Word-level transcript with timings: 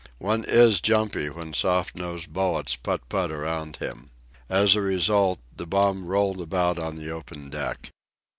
One 0.17 0.43
is 0.45 0.81
jumpy 0.81 1.29
when 1.29 1.53
soft 1.53 1.93
nosed 1.95 2.33
bullets 2.33 2.75
putt 2.75 3.07
putt 3.07 3.29
around 3.31 3.75
him. 3.77 4.09
As 4.49 4.73
a 4.73 4.81
result, 4.81 5.37
the 5.55 5.67
bomb 5.67 6.07
rolled 6.07 6.41
about 6.41 6.79
on 6.79 6.95
the 6.95 7.11
open 7.11 7.51
deck. 7.51 7.91